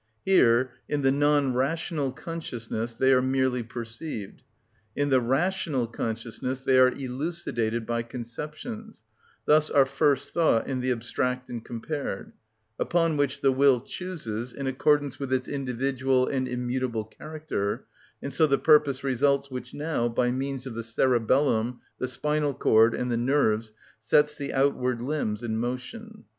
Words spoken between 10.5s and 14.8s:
in the abstract and compared; upon which the will chooses, in